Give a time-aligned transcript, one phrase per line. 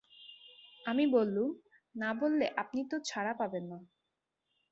[0.85, 1.49] আমি বললুম,
[1.95, 3.77] না বললে আপনি তো ছাড়া পাবেন না।